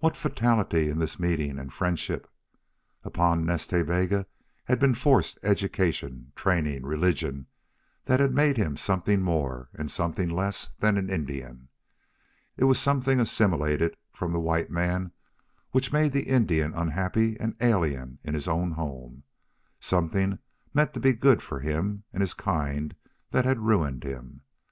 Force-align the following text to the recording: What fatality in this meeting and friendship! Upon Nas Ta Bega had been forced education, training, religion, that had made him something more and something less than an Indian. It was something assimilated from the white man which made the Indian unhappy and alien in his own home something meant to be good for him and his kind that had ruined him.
What 0.00 0.16
fatality 0.16 0.90
in 0.90 0.98
this 0.98 1.20
meeting 1.20 1.56
and 1.56 1.72
friendship! 1.72 2.28
Upon 3.04 3.46
Nas 3.46 3.68
Ta 3.68 3.84
Bega 3.84 4.26
had 4.64 4.80
been 4.80 4.94
forced 4.94 5.38
education, 5.44 6.32
training, 6.34 6.84
religion, 6.84 7.46
that 8.06 8.18
had 8.18 8.34
made 8.34 8.56
him 8.56 8.76
something 8.76 9.22
more 9.22 9.68
and 9.72 9.88
something 9.88 10.28
less 10.28 10.70
than 10.80 10.96
an 10.98 11.08
Indian. 11.08 11.68
It 12.56 12.64
was 12.64 12.80
something 12.80 13.20
assimilated 13.20 13.96
from 14.12 14.32
the 14.32 14.40
white 14.40 14.72
man 14.72 15.12
which 15.70 15.92
made 15.92 16.10
the 16.10 16.24
Indian 16.28 16.74
unhappy 16.74 17.38
and 17.38 17.54
alien 17.60 18.18
in 18.24 18.34
his 18.34 18.48
own 18.48 18.72
home 18.72 19.22
something 19.78 20.40
meant 20.74 20.94
to 20.94 20.98
be 21.00 21.12
good 21.12 21.42
for 21.42 21.60
him 21.60 22.02
and 22.12 22.22
his 22.22 22.34
kind 22.34 22.96
that 23.30 23.44
had 23.44 23.60
ruined 23.60 24.02
him. 24.02 24.40